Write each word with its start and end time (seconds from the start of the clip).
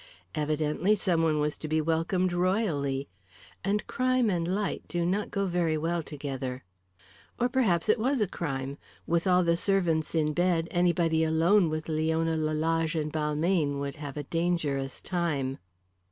Evidently 0.33 0.95
some 0.95 1.21
one 1.21 1.37
was 1.39 1.59
to 1.59 1.67
be 1.67 1.79
welcomed 1.79 2.33
royally. 2.33 3.07
And 3.63 3.85
crime 3.85 4.31
and 4.31 4.47
light 4.47 4.81
do 4.87 5.05
not 5.05 5.29
go 5.29 5.45
very 5.45 5.77
well 5.77 6.01
together. 6.01 6.63
Or 7.39 7.47
perhaps 7.47 7.87
it 7.87 7.99
was 7.99 8.19
a 8.19 8.25
crime. 8.25 8.79
With 9.05 9.27
all 9.27 9.43
the 9.43 9.55
servants 9.55 10.15
in 10.15 10.33
bed 10.33 10.67
anybody 10.71 11.23
alone 11.23 11.69
with 11.69 11.87
Leona 11.87 12.35
Lalage 12.35 12.95
and 12.95 13.13
Balmayne 13.13 13.77
would 13.79 13.97
have 13.97 14.17
a 14.17 14.23
dangerous 14.23 15.01
time. 15.01 15.59